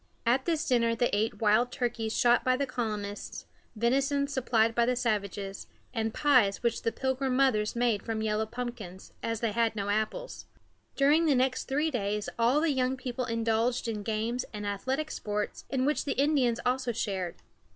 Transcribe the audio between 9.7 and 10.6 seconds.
no apples.